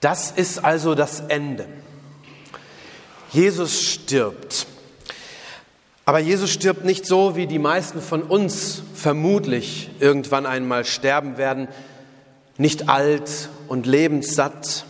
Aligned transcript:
Das 0.00 0.30
ist 0.30 0.64
also 0.64 0.94
das 0.94 1.20
Ende. 1.20 1.66
Jesus 3.32 3.82
stirbt. 3.82 4.66
Aber 6.04 6.18
Jesus 6.18 6.50
stirbt 6.50 6.84
nicht 6.84 7.06
so, 7.06 7.36
wie 7.36 7.46
die 7.46 7.58
meisten 7.58 8.00
von 8.00 8.22
uns 8.22 8.82
vermutlich 8.94 9.90
irgendwann 10.00 10.46
einmal 10.46 10.84
sterben 10.84 11.36
werden, 11.36 11.68
nicht 12.56 12.88
alt 12.88 13.50
und 13.68 13.86
lebenssatt. 13.86 14.84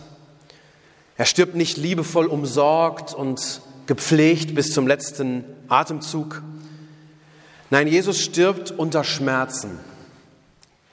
Er 1.17 1.25
stirbt 1.25 1.55
nicht 1.55 1.77
liebevoll 1.77 2.25
umsorgt 2.25 3.13
und 3.13 3.61
gepflegt 3.85 4.55
bis 4.55 4.73
zum 4.73 4.87
letzten 4.87 5.43
Atemzug. 5.67 6.41
Nein, 7.69 7.87
Jesus 7.87 8.19
stirbt 8.19 8.71
unter 8.71 9.03
Schmerzen, 9.03 9.79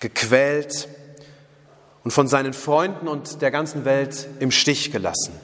gequält, 0.01 0.89
und 2.09 2.13
von 2.13 2.27
seinen 2.27 2.55
Freunden 2.55 3.07
und 3.07 3.43
der 3.43 3.51
ganzen 3.51 3.85
Welt 3.85 4.29
im 4.39 4.51
Stich 4.51 4.93
gelassen. 4.93 5.39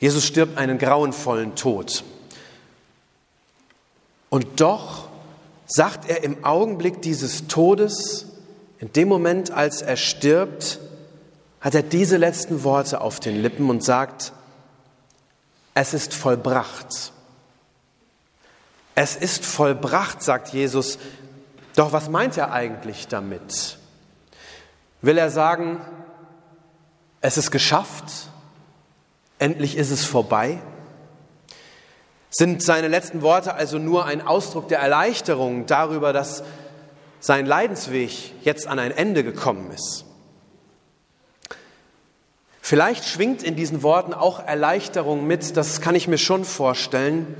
Jesus 0.00 0.26
stirbt 0.26 0.58
einen 0.58 0.76
grauenvollen 0.76 1.54
Tod. 1.54 2.02
Und 4.28 4.60
doch 4.60 5.06
sagt 5.68 6.10
er 6.10 6.24
im 6.24 6.44
Augenblick 6.44 7.00
dieses 7.00 7.46
Todes, 7.46 8.26
in 8.80 8.92
dem 8.92 9.06
Moment, 9.06 9.52
als 9.52 9.82
er 9.82 9.96
stirbt, 9.96 10.80
hat 11.60 11.76
er 11.76 11.84
diese 11.84 12.16
letzten 12.16 12.64
Worte 12.64 13.00
auf 13.00 13.20
den 13.20 13.40
Lippen 13.40 13.70
und 13.70 13.84
sagt, 13.84 14.32
es 15.74 15.94
ist 15.94 16.12
vollbracht. 16.12 17.12
Es 18.96 19.14
ist 19.14 19.46
vollbracht, 19.46 20.24
sagt 20.24 20.48
Jesus. 20.48 20.98
Doch 21.76 21.92
was 21.92 22.08
meint 22.08 22.36
er 22.36 22.50
eigentlich 22.50 23.06
damit? 23.06 23.77
Will 25.00 25.18
er 25.18 25.30
sagen, 25.30 25.80
es 27.20 27.36
ist 27.36 27.50
geschafft, 27.50 28.04
endlich 29.38 29.76
ist 29.76 29.90
es 29.90 30.04
vorbei? 30.04 30.58
Sind 32.30 32.62
seine 32.62 32.88
letzten 32.88 33.22
Worte 33.22 33.54
also 33.54 33.78
nur 33.78 34.04
ein 34.04 34.20
Ausdruck 34.26 34.68
der 34.68 34.80
Erleichterung 34.80 35.66
darüber, 35.66 36.12
dass 36.12 36.42
sein 37.20 37.46
Leidensweg 37.46 38.32
jetzt 38.42 38.66
an 38.66 38.78
ein 38.78 38.90
Ende 38.90 39.24
gekommen 39.24 39.70
ist? 39.70 40.04
Vielleicht 42.60 43.06
schwingt 43.06 43.42
in 43.42 43.56
diesen 43.56 43.82
Worten 43.82 44.12
auch 44.12 44.44
Erleichterung 44.44 45.26
mit, 45.26 45.56
das 45.56 45.80
kann 45.80 45.94
ich 45.94 46.06
mir 46.06 46.18
schon 46.18 46.44
vorstellen. 46.44 47.34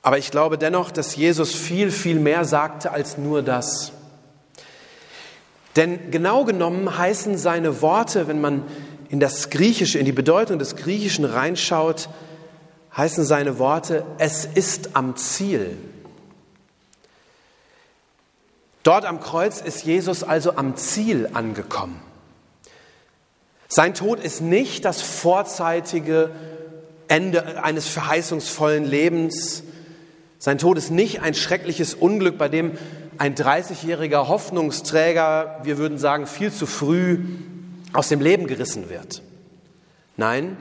Aber 0.00 0.16
ich 0.16 0.30
glaube 0.30 0.56
dennoch, 0.56 0.90
dass 0.90 1.16
Jesus 1.16 1.54
viel, 1.54 1.90
viel 1.90 2.18
mehr 2.18 2.46
sagte 2.46 2.92
als 2.92 3.18
nur 3.18 3.42
das. 3.42 3.92
Denn 5.76 6.10
genau 6.10 6.44
genommen 6.44 6.98
heißen 6.98 7.38
seine 7.38 7.80
Worte, 7.80 8.28
wenn 8.28 8.40
man 8.40 8.64
in 9.08 9.20
das 9.20 9.50
Griechische, 9.50 9.98
in 9.98 10.04
die 10.04 10.12
Bedeutung 10.12 10.58
des 10.58 10.76
Griechischen 10.76 11.24
reinschaut, 11.24 12.08
heißen 12.96 13.24
seine 13.24 13.58
Worte, 13.58 14.04
es 14.18 14.44
ist 14.44 14.96
am 14.96 15.16
Ziel. 15.16 15.76
Dort 18.82 19.04
am 19.04 19.20
Kreuz 19.20 19.60
ist 19.60 19.84
Jesus 19.84 20.24
also 20.24 20.56
am 20.56 20.76
Ziel 20.76 21.30
angekommen. 21.32 22.00
Sein 23.68 23.94
Tod 23.94 24.20
ist 24.20 24.42
nicht 24.42 24.84
das 24.84 25.00
vorzeitige 25.00 26.30
Ende 27.08 27.62
eines 27.62 27.88
verheißungsvollen 27.88 28.84
Lebens. 28.84 29.62
Sein 30.38 30.58
Tod 30.58 30.76
ist 30.76 30.90
nicht 30.90 31.22
ein 31.22 31.34
schreckliches 31.34 31.94
Unglück, 31.94 32.36
bei 32.36 32.48
dem 32.48 32.76
ein 33.22 33.36
30-jähriger 33.36 34.26
Hoffnungsträger, 34.26 35.60
wir 35.62 35.78
würden 35.78 35.96
sagen, 35.96 36.26
viel 36.26 36.52
zu 36.52 36.66
früh 36.66 37.20
aus 37.92 38.08
dem 38.08 38.20
Leben 38.20 38.48
gerissen 38.48 38.90
wird. 38.90 39.22
Nein, 40.16 40.56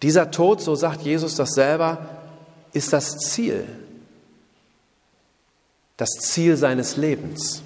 dieser 0.00 0.30
Tod, 0.30 0.60
so 0.60 0.76
sagt 0.76 1.02
Jesus 1.02 1.34
das 1.34 1.54
selber, 1.54 2.06
ist 2.72 2.92
das 2.92 3.18
Ziel. 3.18 3.66
Das 5.96 6.10
Ziel 6.10 6.56
seines 6.56 6.96
Lebens. 6.96 7.62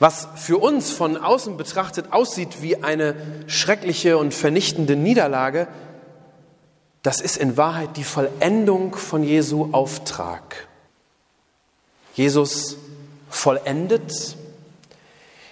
Was 0.00 0.26
für 0.34 0.58
uns 0.58 0.90
von 0.90 1.16
außen 1.16 1.56
betrachtet 1.56 2.12
aussieht 2.12 2.62
wie 2.62 2.82
eine 2.82 3.14
schreckliche 3.46 4.18
und 4.18 4.34
vernichtende 4.34 4.96
Niederlage, 4.96 5.68
das 7.04 7.20
ist 7.20 7.36
in 7.36 7.56
Wahrheit 7.56 7.96
die 7.96 8.02
Vollendung 8.02 8.96
von 8.96 9.22
Jesu 9.22 9.68
Auftrag. 9.70 10.67
Jesus 12.18 12.76
vollendet, 13.30 14.36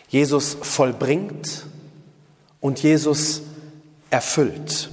Jesus 0.09 0.57
vollbringt 0.61 1.65
und 2.61 2.83
Jesus 2.83 3.43
erfüllt. 4.11 4.91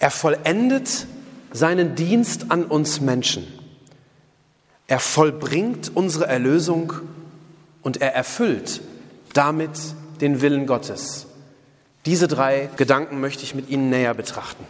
Er 0.00 0.10
vollendet 0.10 1.06
seinen 1.52 1.94
Dienst 1.94 2.50
an 2.50 2.64
uns 2.64 3.00
Menschen. 3.00 3.46
Er 4.88 4.98
vollbringt 4.98 5.92
unsere 5.94 6.26
Erlösung 6.26 6.92
und 7.82 7.98
er 7.98 8.12
erfüllt 8.12 8.80
damit 9.32 9.78
den 10.20 10.40
Willen 10.40 10.66
Gottes. 10.66 11.26
Diese 12.04 12.26
drei 12.26 12.68
Gedanken 12.76 13.20
möchte 13.20 13.44
ich 13.44 13.54
mit 13.54 13.68
Ihnen 13.68 13.90
näher 13.90 14.14
betrachten. 14.14 14.64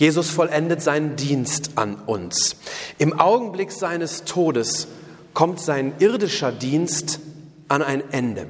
Jesus 0.00 0.30
vollendet 0.30 0.80
seinen 0.80 1.16
Dienst 1.16 1.72
an 1.74 1.94
uns. 2.06 2.56
Im 2.96 3.20
Augenblick 3.20 3.70
seines 3.70 4.24
Todes 4.24 4.88
kommt 5.34 5.60
sein 5.60 5.92
irdischer 5.98 6.52
Dienst 6.52 7.20
an 7.68 7.82
ein 7.82 8.02
Ende. 8.10 8.46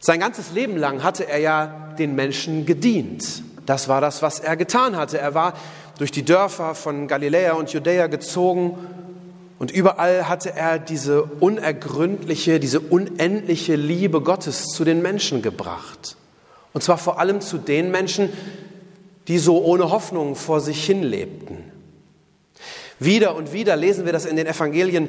Sein 0.00 0.20
ganzes 0.20 0.52
Leben 0.52 0.76
lang 0.76 1.02
hatte 1.02 1.26
er 1.26 1.38
ja 1.38 1.94
den 1.98 2.14
Menschen 2.14 2.66
gedient. 2.66 3.42
Das 3.64 3.88
war 3.88 4.02
das, 4.02 4.20
was 4.20 4.38
er 4.38 4.54
getan 4.58 4.96
hatte. 4.96 5.16
Er 5.16 5.32
war 5.32 5.54
durch 5.96 6.12
die 6.12 6.26
Dörfer 6.26 6.74
von 6.74 7.08
Galiläa 7.08 7.54
und 7.54 7.72
Judäa 7.72 8.08
gezogen 8.08 8.76
und 9.58 9.70
überall 9.70 10.28
hatte 10.28 10.54
er 10.54 10.78
diese 10.78 11.22
unergründliche, 11.22 12.60
diese 12.60 12.80
unendliche 12.80 13.76
Liebe 13.76 14.20
Gottes 14.20 14.66
zu 14.66 14.84
den 14.84 15.00
Menschen 15.00 15.40
gebracht. 15.40 16.18
Und 16.74 16.82
zwar 16.82 16.98
vor 16.98 17.18
allem 17.18 17.40
zu 17.40 17.56
den 17.56 17.90
Menschen, 17.90 18.28
die 19.30 19.38
so 19.38 19.62
ohne 19.62 19.92
Hoffnung 19.92 20.34
vor 20.34 20.60
sich 20.60 20.84
hin 20.84 21.04
lebten. 21.04 21.58
Wieder 22.98 23.36
und 23.36 23.52
wieder 23.52 23.76
lesen 23.76 24.04
wir 24.04 24.12
das 24.12 24.26
in 24.26 24.34
den 24.34 24.48
Evangelien, 24.48 25.08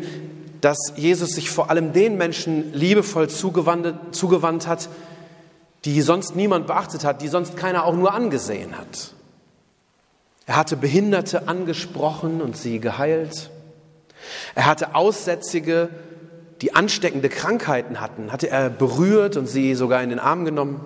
dass 0.62 0.94
Jesus 0.96 1.32
sich 1.32 1.50
vor 1.50 1.72
allem 1.72 1.92
den 1.92 2.18
Menschen 2.18 2.72
liebevoll 2.72 3.30
zugewandt, 3.30 4.68
hat, 4.68 4.90
die 5.86 6.04
sonst 6.04 6.36
niemand 6.36 6.68
beachtet 6.68 7.04
hat, 7.04 7.24
die 7.24 7.30
sonst 7.30 7.58
keiner 7.58 7.84
auch 7.84 7.96
nur 7.96 8.14
angesehen 8.14 8.78
hat. 8.78 9.16
Er 10.46 10.56
hatte 10.56 10.78
Behinderte 10.78 11.48
angesprochen 11.48 12.44
und 12.44 12.56
sie 12.56 12.80
geheilt. 12.80 13.50
Er 14.54 14.68
hatte 14.68 14.94
Aussätzige, 14.94 15.90
die 16.62 16.76
ansteckende 16.76 17.30
Krankheiten 17.30 18.00
hatten, 18.00 18.32
hatte 18.32 18.52
er 18.52 18.70
berührt 18.70 19.36
und 19.36 19.48
sie 19.48 19.74
sogar 19.74 20.04
in 20.04 20.12
den 20.12 20.20
Arm 20.20 20.46
genommen. 20.46 20.86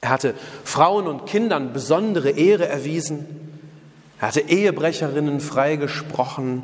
Er 0.00 0.08
hatte 0.08 0.34
Frauen 0.64 1.06
und 1.06 1.26
Kindern 1.26 1.72
besondere 1.72 2.30
Ehre 2.30 2.66
erwiesen. 2.66 3.26
Er 4.18 4.28
hatte 4.28 4.40
Ehebrecherinnen 4.40 5.40
freigesprochen, 5.40 6.62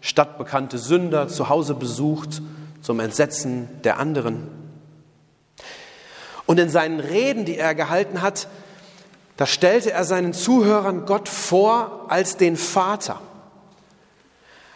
stadtbekannte 0.00 0.78
Sünder 0.78 1.28
zu 1.28 1.48
Hause 1.48 1.74
besucht, 1.74 2.42
zum 2.80 3.00
Entsetzen 3.00 3.68
der 3.84 3.98
anderen. 3.98 4.48
Und 6.46 6.58
in 6.58 6.70
seinen 6.70 7.00
Reden, 7.00 7.44
die 7.44 7.58
er 7.58 7.74
gehalten 7.74 8.22
hat, 8.22 8.48
da 9.36 9.46
stellte 9.46 9.92
er 9.92 10.04
seinen 10.04 10.32
Zuhörern 10.32 11.04
Gott 11.04 11.28
vor 11.28 12.06
als 12.08 12.36
den 12.36 12.56
Vater. 12.56 13.20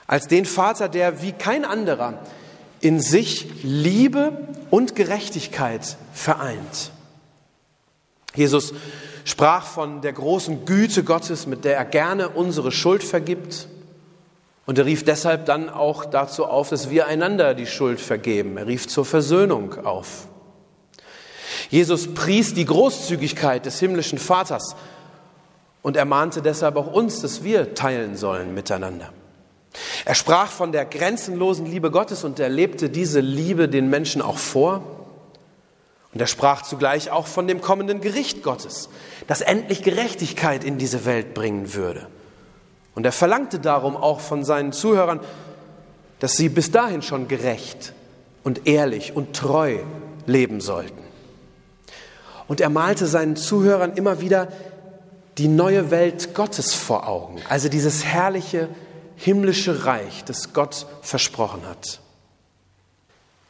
Als 0.06 0.29
den 0.29 0.44
Vater, 0.44 0.88
der 0.88 1.23
wie 1.23 1.32
kein 1.32 1.65
anderer 1.65 2.19
in 2.81 3.00
sich 3.00 3.49
Liebe 3.62 4.49
und 4.70 4.94
Gerechtigkeit 4.94 5.97
vereint. 6.12 6.93
Jesus 8.34 8.73
sprach 9.25 9.64
von 9.67 10.00
der 10.00 10.12
großen 10.12 10.64
Güte 10.64 11.05
Gottes, 11.05 11.46
mit 11.46 11.64
der 11.64 11.76
er 11.76 11.84
gerne 11.84 12.29
unsere 12.29 12.73
Schuld 12.73 13.05
vergibt. 13.05 13.69
Und 14.64 14.79
er 14.79 14.87
rief 14.87 15.05
deshalb 15.05 15.46
dann 15.46 15.69
auch 15.69 16.05
dazu 16.05 16.46
auf, 16.46 16.69
dass 16.69 16.90
wir 16.90 17.06
einander 17.06 17.55
die 17.55 17.67
Schuld 17.67 18.00
vergeben. 18.00 18.56
Er 18.56 18.67
rief 18.67 18.88
zur 18.88 19.05
Versöhnung 19.05 19.84
auf. 19.84 20.29
Jesus 21.69 22.14
pries 22.14 22.55
die 22.55 22.64
Großzügigkeit 22.64 23.67
des 23.67 23.81
himmlischen 23.81 24.19
Vaters 24.19 24.76
und 25.82 25.96
ermahnte 25.96 26.43
deshalb 26.43 26.76
auch 26.76 26.93
uns, 26.93 27.20
dass 27.20 27.44
wir 27.44 27.75
teilen 27.75 28.17
sollen 28.17 28.55
miteinander. 28.55 29.12
Er 30.05 30.14
sprach 30.14 30.49
von 30.49 30.70
der 30.70 30.84
grenzenlosen 30.84 31.67
Liebe 31.67 31.90
Gottes 31.90 32.25
und 32.25 32.38
er 32.38 32.49
lebte 32.49 32.90
diese 32.90 33.20
Liebe 33.20 33.69
den 33.69 33.88
Menschen 33.90 34.23
auch 34.23 34.38
vor. 34.38 35.01
Und 36.12 36.20
er 36.20 36.26
sprach 36.26 36.62
zugleich 36.62 37.11
auch 37.11 37.26
von 37.26 37.47
dem 37.47 37.61
kommenden 37.61 38.00
Gericht 38.00 38.43
Gottes, 38.43 38.88
das 39.26 39.41
endlich 39.41 39.82
Gerechtigkeit 39.82 40.62
in 40.62 40.79
diese 40.79 41.05
Welt 41.05 41.32
bringen 41.35 41.75
würde. 41.75 42.06
Und 42.94 43.06
er 43.06 43.12
verlangte 43.12 43.59
darum 43.59 43.97
auch 43.97 44.20
von 44.20 44.44
seinen 44.44 44.73
Zuhörern, 44.73 45.20
dass 46.19 46.37
sie 46.37 46.49
bis 46.49 46.70
dahin 46.70 47.03
schon 47.03 47.29
gerecht 47.29 47.94
und 48.44 48.67
ehrlich 48.67 49.17
und 49.17 49.35
treu 49.35 49.79
leben 50.26 50.61
sollten. 50.61 51.03
Und 52.47 52.61
er 52.61 52.69
malte 52.69 53.06
seinen 53.06 53.37
Zuhörern 53.37 53.94
immer 53.94 54.20
wieder 54.20 54.49
die 55.38 55.49
neue 55.49 55.91
Welt 55.91 56.35
Gottes 56.35 56.75
vor 56.75 57.08
Augen, 57.08 57.41
also 57.49 57.70
dieses 57.70 58.05
herrliche 58.05 58.69
himmlische 59.17 59.87
Reich, 59.87 60.25
das 60.25 60.53
Gott 60.53 60.87
versprochen 61.00 61.62
hat. 61.67 62.00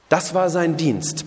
Das 0.08 0.34
war 0.34 0.50
sein 0.50 0.76
Dienst, 0.76 1.24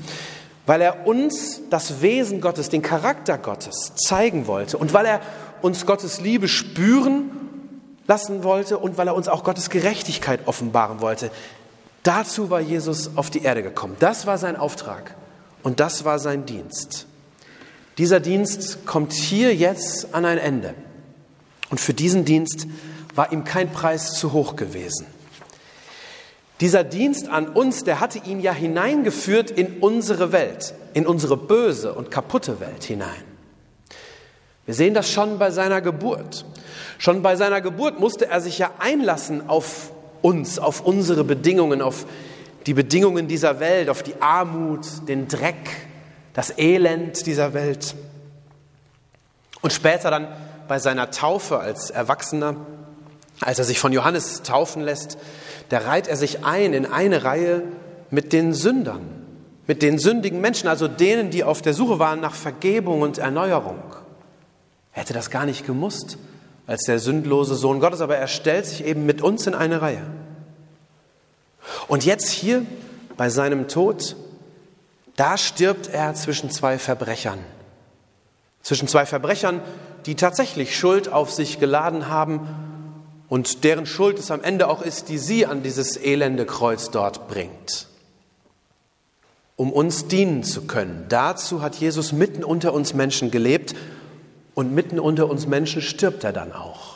weil 0.66 0.82
er 0.82 1.06
uns 1.08 1.62
das 1.70 2.02
Wesen 2.02 2.42
Gottes, 2.42 2.70
den 2.70 2.82
Charakter 2.82 3.38
Gottes 3.38 3.94
zeigen 3.96 4.48
wollte 4.48 4.78
und 4.78 4.94
weil 4.94 5.06
er 5.06 5.22
uns 5.62 5.86
Gottes 5.86 6.22
Liebe 6.22 6.48
spüren 6.48 7.32
lassen 8.08 8.44
wollte 8.44 8.78
und 8.78 8.98
weil 8.98 9.08
er 9.08 9.16
uns 9.16 9.28
auch 9.28 9.44
Gottes 9.44 9.70
Gerechtigkeit 9.70 10.42
offenbaren 10.46 11.02
wollte. 11.02 11.32
Dazu 12.04 12.50
war 12.50 12.62
Jesus 12.62 13.12
auf 13.16 13.30
die 13.30 13.44
Erde 13.44 13.64
gekommen. 13.64 13.96
Das 14.00 14.28
war 14.28 14.38
sein 14.38 14.56
Auftrag 14.56 15.16
und 15.64 15.80
das 15.80 16.06
war 16.06 16.20
sein 16.20 16.46
Dienst. 16.46 17.08
Dieser 17.98 18.20
Dienst 18.20 18.86
kommt 18.86 19.14
hier 19.14 19.56
jetzt 19.56 20.14
an 20.14 20.26
ein 20.26 20.38
Ende. 20.38 20.74
Und 21.70 21.80
für 21.80 21.94
diesen 21.94 22.26
Dienst 22.26 22.68
war 23.16 23.32
ihm 23.32 23.44
kein 23.44 23.72
Preis 23.72 24.14
zu 24.14 24.34
hoch 24.34 24.56
gewesen. 24.56 25.08
Dieser 26.62 26.84
Dienst 26.84 27.28
an 27.28 27.50
uns, 27.50 27.84
der 27.84 28.00
hatte 28.00 28.20
ihn 28.20 28.40
ja 28.40 28.54
hineingeführt 28.54 29.52
in 29.52 29.80
unsere 29.80 30.32
Welt, 30.32 30.74
in 30.94 31.06
unsere 31.06 31.36
böse 31.36 31.94
und 31.94 32.12
kaputte 32.12 32.60
Welt 32.60 32.84
hinein. 32.84 33.24
Wir 34.66 34.74
sehen 34.74 34.94
das 34.94 35.12
schon 35.12 35.38
bei 35.38 35.52
seiner 35.52 35.82
Geburt. 35.82 36.46
Schon 36.98 37.22
bei 37.22 37.36
seiner 37.36 37.62
Geburt 37.62 38.00
musste 38.00 38.28
er 38.28 38.40
sich 38.40 38.58
ja 38.58 38.72
einlassen 38.80 39.50
auf 39.50 39.92
uns, 40.22 40.58
auf 40.58 40.82
unsere 40.82 41.24
Bedingungen, 41.24 41.82
auf 41.82 42.06
die 42.66 42.74
Bedingungen 42.74 43.28
dieser 43.28 43.60
Welt, 43.60 43.90
auf 43.90 44.02
die 44.02 44.20
Armut, 44.22 44.88
den 45.08 45.28
Dreck, 45.28 45.70
das 46.34 46.58
Elend 46.58 47.26
dieser 47.28 47.54
Welt. 47.54 47.96
Und 49.62 49.72
später 49.72 50.10
dann 50.10 50.28
bei 50.68 50.80
seiner 50.80 51.12
Taufe 51.12 51.60
als 51.60 51.92
Erwachsener 51.92 52.56
als 53.42 53.60
er 53.60 53.66
sich 53.66 53.80
von 53.80 53.92
Johannes 53.92 54.44
taufen 54.44 54.82
lässt, 54.82 55.18
da 55.70 55.80
reiht 55.80 56.08
er 56.08 56.16
sich 56.16 56.46
ein 56.46 56.74
in 56.74 56.86
eine 56.86 57.24
Reihe 57.24 57.64
mit 58.10 58.34
den 58.34 58.54
Sündern, 58.54 59.02
mit 59.68 59.82
den 59.82 60.00
sündigen 60.00 60.42
Menschen, 60.42 60.68
also 60.68 60.88
denen, 60.88 61.32
die 61.32 61.44
auf 61.44 61.62
der 61.62 61.74
Suche 61.74 62.00
waren 62.00 62.22
nach 62.22 62.36
Vergebung 62.36 63.02
und 63.02 63.18
Erneuerung. 63.18 63.82
Er 64.94 65.02
hätte 65.02 65.14
das 65.14 65.30
gar 65.30 65.46
nicht 65.46 65.66
gemusst 65.66 66.18
als 66.68 66.84
der 66.84 67.00
sündlose 67.00 67.56
Sohn 67.56 67.80
Gottes, 67.80 68.02
aber 68.02 68.16
er 68.16 68.28
stellt 68.28 68.66
sich 68.66 68.86
eben 68.86 69.06
mit 69.06 69.22
uns 69.22 69.46
in 69.48 69.54
eine 69.54 69.82
Reihe. 69.82 70.04
Und 71.88 72.06
jetzt 72.06 72.30
hier 72.30 72.66
bei 73.18 73.30
seinem 73.30 73.68
Tod, 73.68 74.16
da 75.16 75.38
stirbt 75.38 75.88
er 75.88 76.14
zwischen 76.14 76.50
zwei 76.50 76.78
Verbrechern. 76.78 77.40
Zwischen 78.62 78.88
zwei 78.88 79.06
Verbrechern, 79.06 79.62
die 80.06 80.16
tatsächlich 80.16 80.78
Schuld 80.78 81.12
auf 81.12 81.32
sich 81.32 81.60
geladen 81.60 82.10
haben 82.10 82.75
und 83.30 83.64
deren 83.64 83.86
Schuld 83.86 84.20
es 84.20 84.32
am 84.32 84.44
Ende 84.44 84.68
auch 84.68 84.82
ist, 84.82 85.10
die 85.10 85.18
sie 85.18 85.46
an 85.46 85.64
dieses 85.64 85.98
elende 85.98 86.46
Kreuz 86.46 86.92
dort 86.92 87.28
bringt. 87.28 87.88
Um 89.56 89.72
uns 89.72 90.08
dienen 90.08 90.44
zu 90.44 90.64
können. 90.68 91.06
Dazu 91.10 91.62
hat 91.62 91.76
Jesus 91.76 92.12
mitten 92.12 92.44
unter 92.44 92.74
uns 92.74 92.94
Menschen 92.94 93.32
gelebt 93.32 93.76
und 94.54 94.74
mitten 94.74 95.00
unter 95.00 95.30
uns 95.30 95.48
Menschen 95.48 95.82
stirbt 95.82 96.24
er 96.24 96.34
dann 96.34 96.52
auch. 96.52 96.96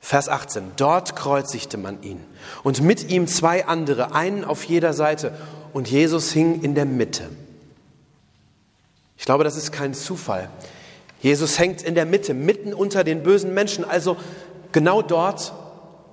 Vers 0.00 0.28
18. 0.28 0.72
Dort 0.76 1.14
kreuzigte 1.14 1.76
man 1.76 2.02
ihn 2.02 2.20
und 2.62 2.80
mit 2.80 3.10
ihm 3.10 3.26
zwei 3.26 3.66
andere, 3.66 4.14
einen 4.14 4.44
auf 4.44 4.64
jeder 4.64 4.94
Seite 4.94 5.34
und 5.72 5.88
Jesus 5.88 6.32
hing 6.32 6.62
in 6.62 6.74
der 6.74 6.86
Mitte. 6.86 7.28
Ich 9.18 9.26
glaube, 9.26 9.44
das 9.44 9.56
ist 9.56 9.70
kein 9.70 9.92
Zufall. 9.92 10.48
Jesus 11.20 11.58
hängt 11.58 11.82
in 11.82 11.94
der 11.94 12.06
Mitte, 12.06 12.32
mitten 12.32 12.72
unter 12.72 13.04
den 13.04 13.22
bösen 13.22 13.52
Menschen, 13.52 13.84
also 13.84 14.16
Genau 14.72 15.02
dort, 15.02 15.52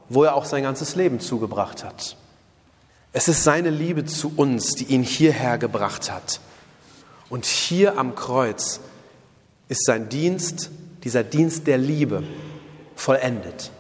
wo 0.10 0.24
er 0.24 0.36
auch 0.36 0.46
sein 0.46 0.64
ganzes 0.64 0.96
Leben 0.96 1.20
zugebracht 1.20 1.84
hat. 1.84 2.16
Es 3.14 3.28
ist 3.28 3.44
seine 3.44 3.70
Liebe 3.70 4.06
zu 4.06 4.34
uns, 4.36 4.74
die 4.74 4.86
ihn 4.86 5.04
hierher 5.04 5.58
gebracht 5.58 6.12
hat. 6.12 6.40
Und 7.30 7.46
hier 7.46 7.98
am 7.98 8.16
Kreuz 8.16 8.80
ist 9.70 9.86
sein 9.86 10.10
Dienst, 10.10 10.70
dieser 11.04 11.24
Dienst 11.24 11.68
der 11.68 11.78
Liebe, 11.78 12.24
vollendet. 12.96 13.72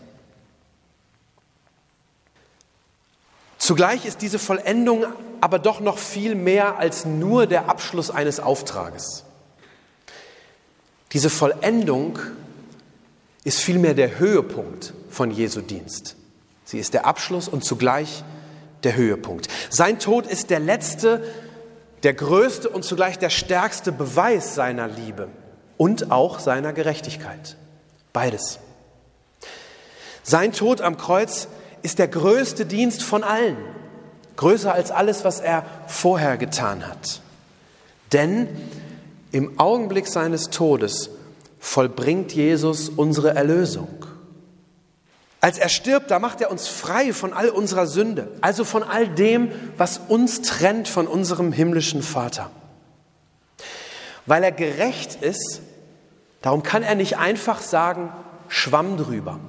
Zugleich 3.58 4.06
ist 4.06 4.22
diese 4.22 4.40
Vollendung 4.40 5.06
aber 5.42 5.60
doch 5.60 5.80
noch 5.80 5.98
viel 5.98 6.36
mehr 6.36 6.78
als 6.78 7.06
nur 7.06 7.48
der 7.48 7.70
Abschluss 7.70 8.10
eines 8.10 8.40
Auftrages. 8.40 9.24
Diese 11.12 11.30
Vollendung 11.30 12.20
ist 13.48 13.62
vielmehr 13.62 13.94
der 13.94 14.20
Höhepunkt 14.20 14.94
von 15.10 15.32
Jesu 15.32 15.62
Dienst. 15.62 16.18
Sie 16.66 16.80
ist 16.80 16.94
der 16.94 17.06
Abschluss 17.06 17.48
und 17.48 17.64
zugleich 17.64 18.26
der 18.84 18.98
Höhepunkt. 18.98 19.48
Sein 19.70 20.00
Tod 20.00 20.28
ist 20.28 20.50
der 20.50 20.60
letzte, 20.60 21.24
der 22.04 22.14
größte 22.14 22.68
und 22.68 22.84
zugleich 22.84 23.18
der 23.18 23.30
stärkste 23.30 23.94
Beweis 23.94 24.54
seiner 24.54 24.90
Liebe 24.90 25.30
und 25.78 26.12
auch 26.12 26.40
seiner 26.40 26.74
Gerechtigkeit. 26.74 27.56
Beides. 28.12 28.60
Sein 30.24 30.52
Tod 30.52 30.82
am 30.82 30.98
Kreuz 30.98 31.48
ist 31.84 32.00
der 32.00 32.10
größte 32.10 32.66
Dienst 32.66 33.02
von 33.02 33.24
allen, 33.24 33.56
größer 34.36 34.74
als 34.74 34.92
alles, 34.92 35.24
was 35.24 35.40
er 35.40 35.64
vorher 35.88 36.36
getan 36.36 36.86
hat. 36.86 37.22
Denn 38.12 38.50
im 39.32 39.58
Augenblick 39.58 40.08
seines 40.08 40.50
Todes 40.50 41.12
vollbringt 41.68 42.32
Jesus 42.32 42.88
unsere 42.88 43.36
Erlösung. 43.36 43.90
Als 45.42 45.58
er 45.58 45.68
stirbt, 45.68 46.10
da 46.10 46.18
macht 46.18 46.40
er 46.40 46.50
uns 46.50 46.68
frei 46.68 47.12
von 47.12 47.34
all 47.34 47.50
unserer 47.50 47.88
Sünde, 47.88 48.30
also 48.40 48.64
von 48.64 48.84
all 48.84 49.08
dem, 49.08 49.52
was 49.76 50.00
uns 50.08 50.42
trennt 50.42 50.88
von 50.88 51.08
unserem 51.08 51.52
himmlischen 51.52 52.02
Vater. 52.02 52.50
Weil 54.26 54.46
er 54.46 54.54
gerecht 54.54 55.22
ist, 55.22 55.62
darum 56.42 56.64
kann 56.64 56.84
er 56.84 56.96
nicht 56.96 57.18
einfach 57.18 57.62
sagen, 57.62 58.14
schwamm 58.48 58.96
drüber. 58.96 59.40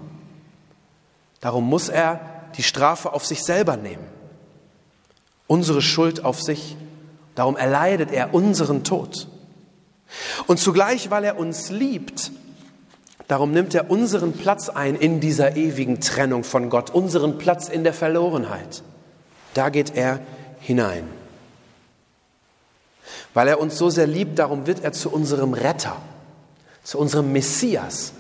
Darum 1.41 1.69
muss 1.69 1.89
er 1.89 2.21
die 2.57 2.65
Strafe 2.65 3.13
auf 3.13 3.25
sich 3.25 3.45
selber 3.45 3.77
nehmen, 3.77 4.07
unsere 5.47 5.83
Schuld 5.83 6.25
auf 6.25 6.43
sich. 6.43 6.77
Darum 7.37 7.57
erleidet 7.57 8.11
er 8.11 8.35
unseren 8.35 8.83
Tod. 8.83 9.29
Und 10.47 10.59
zugleich, 10.59 11.11
weil 11.11 11.25
er 11.25 11.39
uns 11.39 11.71
liebt, 11.71 12.33
darum 13.27 13.53
nimmt 13.53 13.75
er 13.75 13.91
unseren 13.91 14.33
Platz 14.33 14.69
ein 14.69 14.97
in 14.97 15.21
dieser 15.21 15.57
ewigen 15.57 16.01
Trennung 16.01 16.45
von 16.45 16.71
Gott, 16.71 16.91
unseren 16.91 17.39
Platz 17.39 17.69
in 17.69 17.85
der 17.85 17.95
Verlorenheit. 17.95 18.83
Da 19.55 19.69
geht 19.69 19.95
er 19.97 20.21
hinein. 20.61 21.05
Weil 23.35 23.49
er 23.49 23.61
uns 23.61 23.77
so 23.77 23.91
sehr 23.91 24.07
liebt, 24.07 24.39
darum 24.39 24.67
wird 24.67 24.83
er 24.83 24.93
zu 24.93 25.11
unserem 25.11 25.55
Retter, 25.55 25.97
zu 26.83 26.99
unserem 26.99 27.33
Messias, 27.33 28.13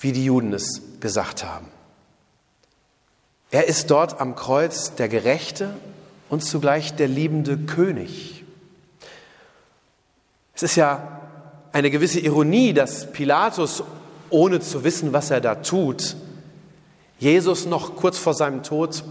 wie 0.00 0.12
die 0.12 0.24
Juden 0.24 0.52
es 0.52 0.82
gesagt 1.00 1.44
haben. 1.44 1.68
Er 3.50 3.66
ist 3.66 3.90
dort 3.90 4.20
am 4.20 4.34
Kreuz 4.36 4.94
der 4.94 5.08
Gerechte 5.08 5.74
und 6.28 6.44
zugleich 6.44 6.94
der 6.94 7.08
liebende 7.08 7.56
König. 7.56 8.37
Es 10.58 10.64
ist 10.64 10.74
ja 10.74 11.20
eine 11.70 11.88
gewisse 11.88 12.18
Ironie, 12.18 12.72
dass 12.72 13.12
Pilatus, 13.12 13.84
ohne 14.28 14.58
zu 14.58 14.82
wissen, 14.82 15.12
was 15.12 15.30
er 15.30 15.40
da 15.40 15.54
tut, 15.54 16.16
Jesus 17.20 17.64
noch 17.64 17.94
kurz 17.94 18.18
vor 18.18 18.34
seinem 18.34 18.64
Tod 18.64 19.04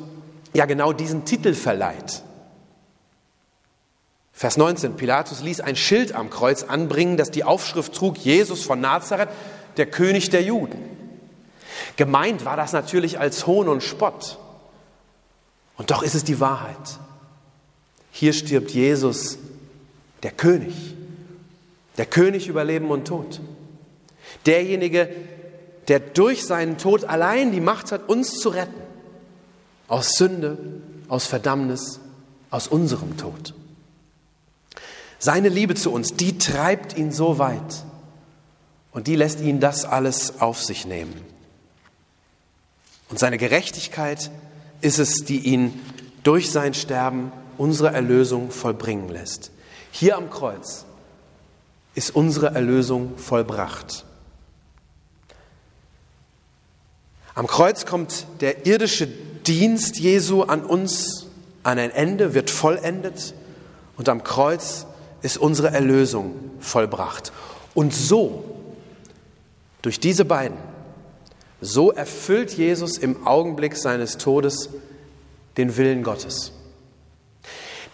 ja 0.53 0.65
genau 0.65 0.91
diesen 0.91 1.23
Titel 1.23 1.53
verleiht. 1.53 2.21
Vers 4.33 4.57
19, 4.57 4.97
Pilatus 4.97 5.41
ließ 5.41 5.61
ein 5.61 5.77
Schild 5.77 6.13
am 6.13 6.29
Kreuz 6.29 6.63
anbringen, 6.63 7.15
das 7.15 7.31
die 7.31 7.45
Aufschrift 7.45 7.93
trug, 7.93 8.17
Jesus 8.17 8.65
von 8.65 8.81
Nazareth, 8.81 9.29
der 9.77 9.85
König 9.85 10.29
der 10.29 10.43
Juden. 10.43 10.83
Gemeint 11.95 12.43
war 12.43 12.57
das 12.57 12.73
natürlich 12.73 13.21
als 13.21 13.47
Hohn 13.47 13.69
und 13.69 13.83
Spott. 13.83 14.37
Und 15.77 15.91
doch 15.91 16.03
ist 16.03 16.13
es 16.13 16.25
die 16.25 16.41
Wahrheit. 16.41 16.99
Hier 18.11 18.33
stirbt 18.33 18.71
Jesus, 18.71 19.37
der 20.23 20.31
König 20.31 20.97
der 21.97 22.05
König 22.05 22.47
über 22.47 22.63
Leben 22.63 22.89
und 22.89 23.07
Tod. 23.07 23.41
Derjenige, 24.45 25.09
der 25.87 25.99
durch 25.99 26.45
seinen 26.45 26.77
Tod 26.77 27.05
allein 27.05 27.51
die 27.51 27.61
Macht 27.61 27.91
hat, 27.91 28.09
uns 28.09 28.39
zu 28.39 28.49
retten. 28.49 28.81
Aus 29.87 30.11
Sünde, 30.17 30.57
aus 31.07 31.25
Verdammnis, 31.25 31.99
aus 32.49 32.67
unserem 32.67 33.17
Tod. 33.17 33.53
Seine 35.19 35.49
Liebe 35.49 35.75
zu 35.75 35.91
uns, 35.91 36.15
die 36.15 36.37
treibt 36.37 36.97
ihn 36.97 37.11
so 37.11 37.39
weit 37.39 37.83
und 38.91 39.07
die 39.07 39.15
lässt 39.15 39.39
ihn 39.39 39.59
das 39.59 39.85
alles 39.85 40.41
auf 40.41 40.61
sich 40.61 40.85
nehmen. 40.85 41.13
Und 43.09 43.17
seine 43.17 43.37
Gerechtigkeit 43.37 44.29
ist 44.81 44.99
es, 44.99 45.23
die 45.23 45.39
ihn 45.39 45.79
durch 46.23 46.51
sein 46.51 46.73
Sterben 46.73 47.31
unsere 47.57 47.93
Erlösung 47.93 48.51
vollbringen 48.51 49.09
lässt. 49.09 49.51
Hier 49.91 50.17
am 50.17 50.29
Kreuz 50.29 50.85
ist 51.97 52.15
unsere 52.15 52.53
Erlösung 52.53 53.17
vollbracht. 53.17 54.05
Am 57.33 57.47
Kreuz 57.47 57.87
kommt 57.87 58.27
der 58.39 58.67
irdische 58.67 59.07
Dienst 59.07 59.97
Jesu 59.97 60.43
an 60.43 60.63
uns 60.63 61.25
an 61.63 61.79
ein 61.79 61.89
Ende, 61.89 62.35
wird 62.35 62.51
vollendet 62.51 63.33
und 63.97 64.09
am 64.09 64.23
Kreuz 64.23 64.85
ist 65.23 65.37
unsere 65.39 65.69
Erlösung 65.69 66.35
vollbracht. 66.59 67.31
Und 67.73 67.95
so, 67.95 68.43
durch 69.81 69.99
diese 69.99 70.23
beiden, 70.23 70.57
so 71.61 71.91
erfüllt 71.91 72.51
Jesus 72.55 72.99
im 72.99 73.25
Augenblick 73.25 73.75
seines 73.75 74.17
Todes 74.17 74.69
den 75.57 75.77
Willen 75.77 76.03
Gottes. 76.03 76.51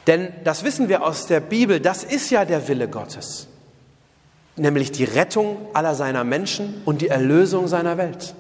Denn 0.08 0.34
das 0.44 0.66
wissen 0.66 0.90
wir 0.90 1.04
aus 1.04 1.26
der 1.26 1.40
Bibel, 1.40 1.80
das 1.80 2.04
ist 2.04 2.30
ja 2.32 2.44
der 2.44 2.68
Wille 2.68 2.90
Gottes, 2.90 3.48
nämlich 4.56 4.92
die 4.92 5.04
Rettung 5.04 5.68
aller 5.74 5.96
seiner 5.96 6.24
Menschen 6.24 6.82
und 6.86 7.02
die 7.02 7.08
Erlösung 7.08 7.68
seiner 7.68 7.98
Welt. 7.98 8.36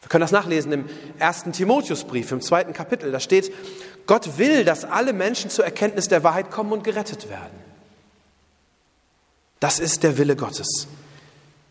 Wir 0.00 0.08
können 0.08 0.22
das 0.22 0.32
nachlesen 0.32 0.72
im 0.72 0.84
ersten 1.18 1.52
Timotheusbrief, 1.52 2.32
im 2.32 2.40
zweiten 2.40 2.72
Kapitel. 2.72 3.12
Da 3.12 3.20
steht, 3.20 3.52
Gott 4.06 4.38
will, 4.38 4.64
dass 4.64 4.84
alle 4.84 5.12
Menschen 5.12 5.50
zur 5.50 5.64
Erkenntnis 5.64 6.08
der 6.08 6.24
Wahrheit 6.24 6.50
kommen 6.50 6.72
und 6.72 6.84
gerettet 6.84 7.28
werden. 7.28 7.58
Das 9.60 9.80
ist 9.80 10.02
der 10.02 10.18
Wille 10.18 10.36
Gottes. 10.36 10.86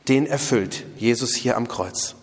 Den 0.08 0.28
erfüllt 0.28 0.86
Jesus 0.98 1.36
hier 1.36 1.58
am 1.58 1.68
Kreuz. 1.68 2.16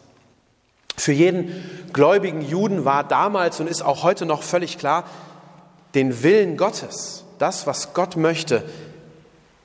Für 0.96 1.12
jeden 1.12 1.52
gläubigen 1.92 2.42
Juden 2.42 2.84
war 2.84 3.04
damals 3.04 3.60
und 3.60 3.68
ist 3.68 3.82
auch 3.82 4.02
heute 4.02 4.26
noch 4.26 4.42
völlig 4.42 4.78
klar, 4.78 5.04
den 5.94 6.22
Willen 6.22 6.56
Gottes, 6.56 7.24
das, 7.38 7.66
was 7.66 7.94
Gott 7.94 8.16
möchte, 8.16 8.62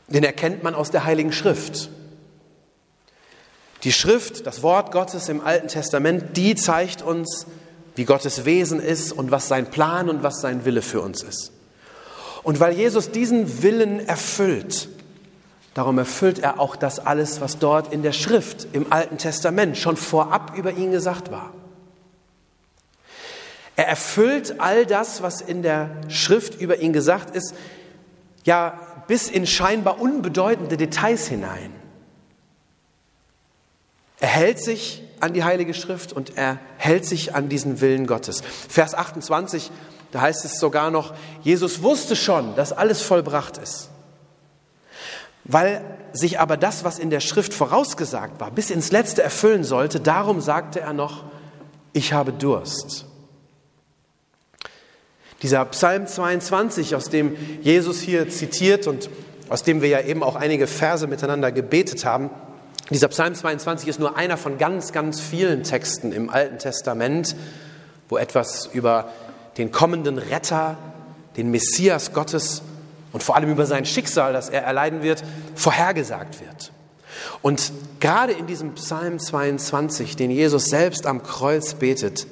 den 0.10 0.24
erkennt 0.24 0.64
man 0.64 0.76
aus 0.76 0.92
der 0.92 1.06
Heiligen 1.06 1.32
Schrift. 1.32 1.90
Die 3.84 3.94
Schrift, 3.94 4.46
das 4.46 4.62
Wort 4.62 4.92
Gottes 4.92 5.30
im 5.30 5.42
Alten 5.42 5.68
Testament, 5.68 6.36
die 6.36 6.56
zeigt 6.56 7.02
uns, 7.02 7.46
wie 7.96 8.06
Gottes 8.06 8.46
Wesen 8.46 8.80
ist 8.80 9.12
und 9.12 9.32
was 9.32 9.48
sein 9.48 9.68
Plan 9.68 10.10
und 10.10 10.24
was 10.24 10.42
sein 10.42 10.66
Wille 10.66 10.82
für 10.82 11.02
uns 11.02 11.24
ist. 11.24 11.52
Und 12.44 12.60
weil 12.60 12.74
Jesus 12.74 13.12
diesen 13.12 13.62
Willen 13.64 14.06
erfüllt, 14.08 14.90
darum 15.74 15.98
erfüllt 15.98 16.40
er 16.40 16.60
auch 16.60 16.76
das 16.76 17.00
alles, 17.00 17.42
was 17.42 17.60
dort 17.60 17.94
in 17.94 18.02
der 18.02 18.14
Schrift 18.14 18.68
im 18.74 18.92
Alten 18.92 19.18
Testament 19.18 19.78
schon 19.78 19.98
vorab 19.98 20.58
über 20.58 20.72
ihn 20.72 20.92
gesagt 20.92 21.32
war. 21.32 21.54
Er 23.76 23.88
erfüllt 23.88 24.60
all 24.60 24.86
das, 24.86 25.22
was 25.22 25.40
in 25.40 25.62
der 25.62 25.90
Schrift 26.10 26.60
über 26.60 26.80
ihn 26.80 26.92
gesagt 26.92 27.34
ist, 27.34 27.56
ja 28.46 28.80
bis 29.08 29.30
in 29.30 29.48
scheinbar 29.48 30.00
unbedeutende 30.00 30.78
Details 30.78 31.28
hinein. 31.28 31.74
Er 34.20 34.28
hält 34.28 34.60
sich 34.60 35.04
an 35.20 35.34
die 35.34 35.44
Heilige 35.44 35.74
Schrift 35.74 36.14
und 36.14 36.38
er 36.38 36.60
hält 36.78 37.06
sich 37.06 37.36
an 37.36 37.50
diesen 37.50 37.82
Willen 37.82 38.08
Gottes. 38.08 38.42
Vers 38.68 38.94
28, 38.94 39.72
da 40.12 40.22
heißt 40.22 40.46
es 40.46 40.60
sogar 40.60 40.92
noch, 40.92 41.14
Jesus 41.42 41.82
wusste 41.82 42.16
schon, 42.16 42.56
dass 42.56 42.74
alles 42.74 43.02
vollbracht 43.02 43.58
ist. 43.58 43.90
Weil 45.46 45.84
sich 46.14 46.40
aber 46.40 46.58
das, 46.58 46.84
was 46.84 47.00
in 47.00 47.10
der 47.10 47.22
Schrift 47.22 47.54
vorausgesagt 47.54 48.40
war, 48.40 48.52
bis 48.52 48.70
ins 48.70 48.92
Letzte 48.92 49.24
erfüllen 49.24 49.64
sollte, 49.64 50.00
darum 50.00 50.42
sagte 50.42 50.80
er 50.82 50.94
noch, 50.94 51.24
ich 51.94 52.14
habe 52.14 52.32
Durst. 52.32 53.06
Dieser 55.42 55.64
Psalm 55.66 56.06
22, 56.06 56.96
aus 56.96 57.10
dem 57.10 57.36
Jesus 57.62 58.02
hier 58.02 58.30
zitiert 58.30 58.88
und 58.88 59.10
aus 59.48 59.64
dem 59.64 59.82
wir 59.82 59.90
ja 59.90 60.02
eben 60.02 60.22
auch 60.22 60.36
einige 60.36 60.68
Verse 60.68 61.08
miteinander 61.08 61.52
gebetet 61.52 62.06
haben, 62.06 62.30
dieser 62.90 63.08
Psalm 63.10 63.36
22 63.36 63.88
ist 63.88 64.00
nur 64.00 64.18
einer 64.18 64.36
von 64.36 64.58
ganz, 64.58 64.92
ganz 64.92 65.22
vielen 65.22 65.64
Texten 65.64 66.12
im 66.12 66.30
Alten 66.30 66.58
Testament, 66.58 67.36
wo 68.10 68.18
etwas 68.18 68.68
über 68.74 69.12
den 69.58 69.72
kommenden 69.72 70.18
Retter, 70.18 70.78
den 71.38 71.52
Messias 71.52 72.14
Gottes 72.14 72.64
und 73.12 73.22
vor 73.22 73.36
allem 73.36 73.52
über 73.52 73.68
sein 73.68 73.86
Schicksal, 73.86 74.34
das 74.34 74.50
er 74.50 74.64
erleiden 74.64 75.04
wird, 75.04 75.24
vorhergesagt 75.54 76.42
wird. 76.42 76.72
Und 77.44 77.72
gerade 78.00 78.34
in 78.34 78.48
diesem 78.48 78.74
Psalm 78.74 79.20
22, 79.20 80.16
den 80.16 80.32
Jesus 80.32 80.66
selbst 80.66 81.06
am 81.06 81.22
Kreuz 81.22 81.76
betet, 81.76 82.26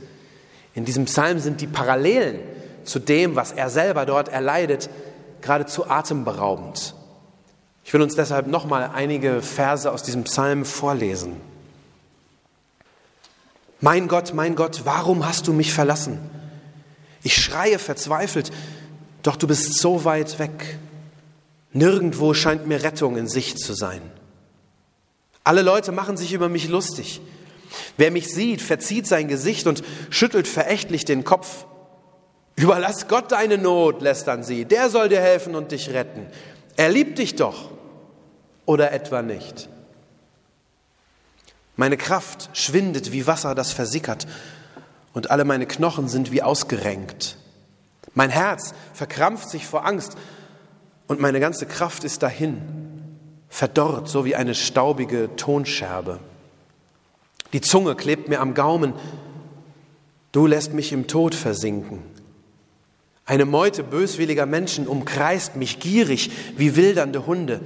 in 0.73 0.85
diesem 0.85 1.05
Psalm 1.05 1.39
sind 1.39 1.61
die 1.61 1.67
Parallelen 1.67 2.39
zu 2.87 2.99
dem, 2.99 3.35
was 3.35 3.51
er 3.51 3.69
selber 3.69 4.05
dort 4.05 4.29
erleidet, 4.29 4.89
geradezu 5.41 5.89
atemberaubend. 5.89 6.95
Ich 7.83 7.93
will 7.93 8.01
uns 8.01 8.15
deshalb 8.15 8.47
nochmal 8.47 8.91
einige 8.93 9.41
Verse 9.41 9.89
aus 9.89 10.03
diesem 10.03 10.23
Psalm 10.23 10.65
vorlesen. 10.65 11.37
Mein 13.79 14.07
Gott, 14.07 14.33
mein 14.33 14.55
Gott, 14.55 14.81
warum 14.85 15.25
hast 15.25 15.47
du 15.47 15.53
mich 15.53 15.73
verlassen? 15.73 16.19
Ich 17.23 17.35
schreie 17.35 17.79
verzweifelt, 17.79 18.51
doch 19.23 19.35
du 19.35 19.47
bist 19.47 19.75
so 19.75 20.03
weit 20.03 20.39
weg. 20.39 20.79
Nirgendwo 21.73 22.33
scheint 22.33 22.67
mir 22.67 22.83
Rettung 22.83 23.17
in 23.17 23.27
Sicht 23.27 23.59
zu 23.59 23.73
sein. 23.73 24.01
Alle 25.43 25.61
Leute 25.61 25.91
machen 25.91 26.17
sich 26.17 26.33
über 26.33 26.49
mich 26.49 26.67
lustig. 26.67 27.21
Wer 27.97 28.11
mich 28.11 28.33
sieht, 28.33 28.61
verzieht 28.61 29.07
sein 29.07 29.27
Gesicht 29.27 29.67
und 29.67 29.83
schüttelt 30.09 30.47
verächtlich 30.47 31.05
den 31.05 31.23
Kopf. 31.23 31.65
Überlass 32.57 33.07
Gott 33.07 33.31
deine 33.31 33.59
Not, 33.59 34.01
lästern 34.01 34.43
sie. 34.43 34.65
Der 34.65 34.89
soll 34.89 35.09
dir 35.09 35.21
helfen 35.21 35.55
und 35.55 35.71
dich 35.71 35.91
retten. 35.91 36.25
Er 36.75 36.89
liebt 36.89 37.19
dich 37.19 37.35
doch 37.35 37.69
oder 38.65 38.91
etwa 38.91 39.21
nicht? 39.21 39.69
Meine 41.75 41.97
Kraft 41.97 42.49
schwindet 42.53 43.11
wie 43.11 43.27
Wasser, 43.27 43.53
das 43.53 43.71
versickert, 43.71 44.27
und 45.13 45.29
alle 45.29 45.45
meine 45.45 45.67
Knochen 45.67 46.07
sind 46.07 46.31
wie 46.31 46.41
ausgerenkt. 46.41 47.37
Mein 48.15 48.31
Herz 48.31 48.73
verkrampft 48.93 49.49
sich 49.49 49.67
vor 49.67 49.85
Angst, 49.85 50.17
und 51.07 51.19
meine 51.19 51.39
ganze 51.39 51.67
Kraft 51.67 52.03
ist 52.03 52.23
dahin, 52.23 52.61
verdorrt, 53.49 54.09
so 54.09 54.25
wie 54.25 54.35
eine 54.35 54.55
staubige 54.55 55.35
Tonscherbe. 55.35 56.19
Die 57.53 57.61
Zunge 57.61 57.95
klebt 57.95 58.27
mir 58.27 58.41
am 58.41 58.55
Gaumen, 58.55 58.93
du 60.31 60.47
lässt 60.47 60.73
mich 60.73 60.91
im 60.91 61.05
Tod 61.05 61.35
versinken. 61.35 62.01
Eine 63.27 63.43
Meute 63.43 63.83
böswilliger 63.83 64.45
Menschen 64.45 64.87
umkreist 64.87 65.57
mich 65.57 65.81
gierig 65.81 66.31
wie 66.55 66.77
wildernde 66.77 67.27
Hunde. 67.27 67.59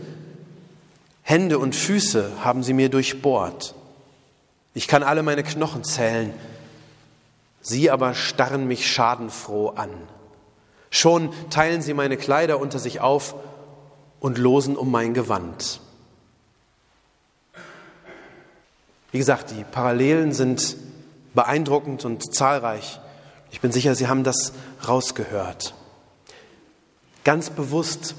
Hände 1.21 1.59
und 1.59 1.75
Füße 1.75 2.31
haben 2.43 2.63
sie 2.63 2.73
mir 2.73 2.89
durchbohrt. 2.89 3.75
Ich 4.73 4.87
kann 4.87 5.03
alle 5.03 5.21
meine 5.21 5.43
Knochen 5.43 5.83
zählen. 5.83 6.33
Sie 7.61 7.91
aber 7.91 8.15
starren 8.15 8.67
mich 8.67 8.91
schadenfroh 8.91 9.69
an. 9.69 9.91
Schon 10.89 11.31
teilen 11.51 11.83
sie 11.83 11.93
meine 11.93 12.17
Kleider 12.17 12.59
unter 12.59 12.79
sich 12.79 12.99
auf 12.99 13.35
und 14.19 14.39
losen 14.39 14.75
um 14.75 14.89
mein 14.89 15.13
Gewand. 15.13 15.79
Wie 19.11 19.19
gesagt, 19.19 19.51
die 19.51 19.63
Parallelen 19.63 20.31
sind 20.31 20.75
beeindruckend 21.35 22.03
und 22.03 22.33
zahlreich. 22.33 22.99
Ich 23.51 23.61
bin 23.61 23.71
sicher, 23.71 23.93
Sie 23.95 24.07
haben 24.07 24.23
das 24.23 24.53
rausgehört. 24.87 25.73
Ganz 27.23 27.49
bewusst 27.49 28.15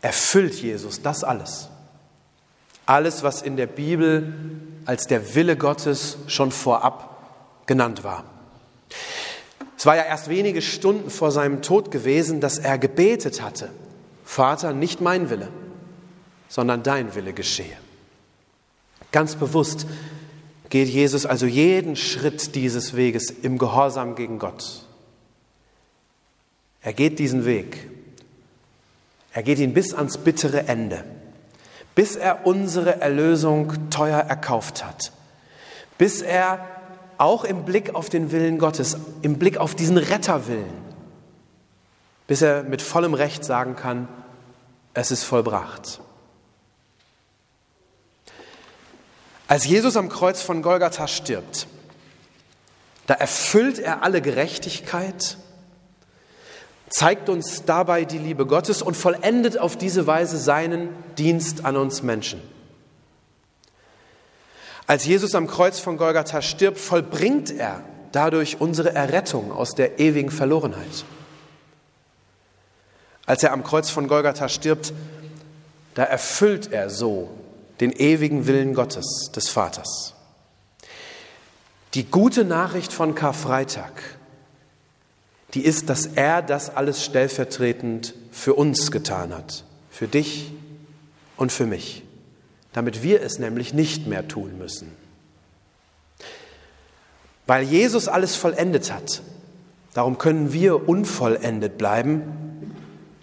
erfüllt 0.00 0.54
Jesus 0.54 1.02
das 1.02 1.24
alles. 1.24 1.68
Alles, 2.86 3.22
was 3.22 3.42
in 3.42 3.56
der 3.56 3.66
Bibel 3.66 4.32
als 4.86 5.06
der 5.06 5.34
Wille 5.34 5.56
Gottes 5.56 6.16
schon 6.28 6.52
vorab 6.52 7.66
genannt 7.66 8.04
war. 8.04 8.24
Es 9.76 9.84
war 9.84 9.96
ja 9.96 10.04
erst 10.04 10.28
wenige 10.28 10.62
Stunden 10.62 11.10
vor 11.10 11.32
seinem 11.32 11.60
Tod 11.60 11.90
gewesen, 11.90 12.40
dass 12.40 12.58
er 12.58 12.78
gebetet 12.78 13.42
hatte, 13.42 13.70
Vater, 14.24 14.72
nicht 14.72 15.00
mein 15.00 15.28
Wille, 15.28 15.48
sondern 16.48 16.82
dein 16.82 17.14
Wille 17.14 17.32
geschehe. 17.32 17.76
Ganz 19.12 19.34
bewusst 19.34 19.86
geht 20.68 20.88
Jesus 20.88 21.26
also 21.26 21.46
jeden 21.46 21.96
Schritt 21.96 22.54
dieses 22.54 22.96
Weges 22.96 23.30
im 23.30 23.58
Gehorsam 23.58 24.14
gegen 24.14 24.38
Gott. 24.38 24.84
Er 26.82 26.92
geht 26.92 27.18
diesen 27.18 27.44
Weg. 27.44 27.90
Er 29.32 29.42
geht 29.42 29.58
ihn 29.58 29.74
bis 29.74 29.94
ans 29.94 30.18
bittere 30.18 30.66
Ende 30.68 31.04
bis 31.96 32.14
er 32.14 32.46
unsere 32.46 33.00
Erlösung 33.00 33.90
teuer 33.90 34.20
erkauft 34.20 34.84
hat, 34.84 35.12
bis 35.98 36.20
er 36.20 36.64
auch 37.16 37.42
im 37.42 37.64
Blick 37.64 37.94
auf 37.94 38.10
den 38.10 38.30
Willen 38.30 38.58
Gottes, 38.58 38.98
im 39.22 39.38
Blick 39.38 39.56
auf 39.56 39.74
diesen 39.74 39.96
Retterwillen, 39.96 40.70
bis 42.26 42.42
er 42.42 42.64
mit 42.64 42.82
vollem 42.82 43.14
Recht 43.14 43.44
sagen 43.44 43.76
kann, 43.76 44.08
es 44.92 45.10
ist 45.10 45.24
vollbracht. 45.24 46.00
Als 49.48 49.66
Jesus 49.66 49.96
am 49.96 50.08
Kreuz 50.08 50.42
von 50.42 50.62
Golgatha 50.62 51.06
stirbt, 51.06 51.66
da 53.06 53.14
erfüllt 53.14 53.78
er 53.78 54.02
alle 54.02 54.20
Gerechtigkeit, 54.20 55.38
zeigt 56.88 57.28
uns 57.28 57.64
dabei 57.64 58.04
die 58.04 58.18
Liebe 58.18 58.46
Gottes 58.46 58.82
und 58.82 58.96
vollendet 58.96 59.58
auf 59.58 59.76
diese 59.76 60.06
Weise 60.06 60.38
seinen 60.38 60.88
Dienst 61.16 61.64
an 61.64 61.76
uns 61.76 62.02
Menschen. 62.02 62.40
Als 64.88 65.04
Jesus 65.04 65.34
am 65.34 65.46
Kreuz 65.46 65.78
von 65.78 65.96
Golgatha 65.96 66.42
stirbt, 66.42 66.78
vollbringt 66.78 67.50
er 67.50 67.82
dadurch 68.12 68.60
unsere 68.60 68.94
Errettung 68.94 69.52
aus 69.52 69.74
der 69.74 69.98
ewigen 69.98 70.30
Verlorenheit. 70.30 71.04
Als 73.26 73.42
er 73.42 73.52
am 73.52 73.64
Kreuz 73.64 73.90
von 73.90 74.06
Golgatha 74.06 74.48
stirbt, 74.48 74.92
da 75.94 76.04
erfüllt 76.04 76.72
er 76.72 76.90
so 76.90 77.30
den 77.80 77.92
ewigen 77.92 78.46
Willen 78.46 78.74
Gottes, 78.74 79.30
des 79.34 79.48
Vaters. 79.48 80.14
Die 81.94 82.04
gute 82.04 82.44
Nachricht 82.44 82.92
von 82.92 83.14
Karfreitag, 83.14 83.92
die 85.54 85.64
ist, 85.64 85.88
dass 85.88 86.06
er 86.06 86.42
das 86.42 86.74
alles 86.74 87.04
stellvertretend 87.04 88.14
für 88.30 88.54
uns 88.54 88.90
getan 88.90 89.34
hat, 89.34 89.64
für 89.90 90.08
dich 90.08 90.52
und 91.36 91.52
für 91.52 91.66
mich, 91.66 92.02
damit 92.72 93.02
wir 93.02 93.22
es 93.22 93.38
nämlich 93.38 93.72
nicht 93.72 94.06
mehr 94.06 94.28
tun 94.28 94.58
müssen. 94.58 94.92
Weil 97.46 97.62
Jesus 97.62 98.08
alles 98.08 98.36
vollendet 98.36 98.92
hat, 98.92 99.22
darum 99.94 100.18
können 100.18 100.52
wir 100.52 100.88
unvollendet 100.88 101.78
bleiben 101.78 102.74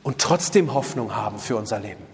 und 0.01 0.19
trotzdem 0.19 0.73
Hoffnung 0.73 1.15
haben 1.15 1.39
für 1.39 1.57
unser 1.57 1.79
Leben. 1.79 2.12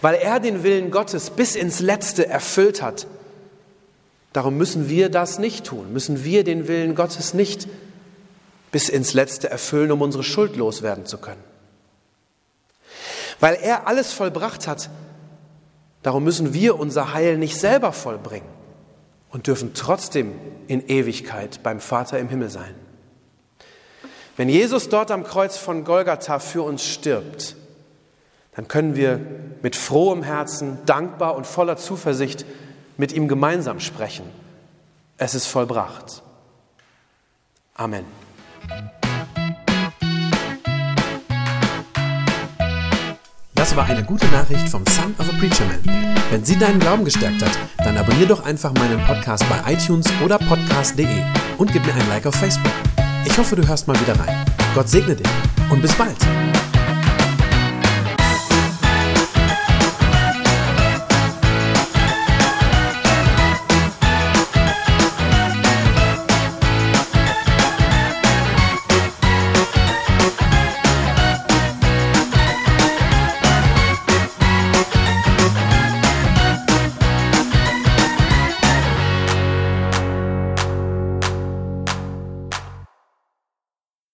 Weil 0.00 0.16
er 0.16 0.40
den 0.40 0.62
Willen 0.62 0.90
Gottes 0.90 1.30
bis 1.30 1.54
ins 1.54 1.80
Letzte 1.80 2.28
erfüllt 2.28 2.82
hat, 2.82 3.06
darum 4.32 4.56
müssen 4.56 4.88
wir 4.88 5.08
das 5.08 5.38
nicht 5.38 5.64
tun, 5.64 5.92
müssen 5.92 6.24
wir 6.24 6.44
den 6.44 6.68
Willen 6.68 6.94
Gottes 6.94 7.34
nicht 7.34 7.68
bis 8.70 8.88
ins 8.88 9.14
Letzte 9.14 9.48
erfüllen, 9.48 9.92
um 9.92 10.02
unsere 10.02 10.24
Schuld 10.24 10.56
loswerden 10.56 11.06
zu 11.06 11.18
können. 11.18 11.42
Weil 13.40 13.54
er 13.54 13.86
alles 13.86 14.12
vollbracht 14.12 14.66
hat, 14.66 14.90
darum 16.02 16.24
müssen 16.24 16.52
wir 16.52 16.78
unser 16.78 17.14
Heil 17.14 17.38
nicht 17.38 17.58
selber 17.58 17.92
vollbringen 17.92 18.48
und 19.30 19.46
dürfen 19.46 19.72
trotzdem 19.74 20.32
in 20.66 20.86
Ewigkeit 20.88 21.62
beim 21.62 21.80
Vater 21.80 22.18
im 22.18 22.28
Himmel 22.28 22.50
sein. 22.50 22.74
Wenn 24.36 24.48
Jesus 24.48 24.88
dort 24.88 25.10
am 25.10 25.24
Kreuz 25.24 25.56
von 25.56 25.84
Golgatha 25.84 26.38
für 26.38 26.62
uns 26.62 26.84
stirbt, 26.84 27.56
dann 28.56 28.68
können 28.68 28.96
wir 28.96 29.20
mit 29.62 29.76
frohem 29.76 30.22
Herzen, 30.22 30.78
dankbar 30.86 31.36
und 31.36 31.46
voller 31.46 31.76
Zuversicht 31.76 32.46
mit 32.96 33.12
ihm 33.12 33.28
gemeinsam 33.28 33.80
sprechen. 33.80 34.24
Es 35.18 35.34
ist 35.34 35.46
vollbracht. 35.46 36.22
Amen. 37.74 38.04
Das 43.54 43.76
war 43.76 43.84
eine 43.84 44.04
gute 44.04 44.26
Nachricht 44.28 44.68
vom 44.68 44.84
Son 44.86 45.14
of 45.18 45.28
a 45.28 45.36
Preacher 45.38 45.64
Man. 45.66 46.16
Wenn 46.30 46.44
sie 46.44 46.58
deinen 46.58 46.78
Glauben 46.78 47.04
gestärkt 47.04 47.42
hat, 47.42 47.58
dann 47.78 47.98
abonniere 47.98 48.28
doch 48.28 48.44
einfach 48.44 48.72
meinen 48.72 49.04
Podcast 49.04 49.44
bei 49.50 49.72
iTunes 49.72 50.06
oder 50.24 50.38
podcast.de 50.38 51.22
und 51.58 51.72
gib 51.72 51.84
mir 51.84 51.94
ein 51.94 52.08
Like 52.08 52.26
auf 52.26 52.34
Facebook. 52.34 52.72
Ich 53.26 53.36
hoffe, 53.36 53.56
du 53.56 53.66
hörst 53.66 53.86
mal 53.86 54.00
wieder 54.00 54.18
rein. 54.18 54.44
Gott 54.74 54.88
segne 54.88 55.14
dich 55.14 55.28
und 55.68 55.82
bis 55.82 55.94
bald. 55.94 56.16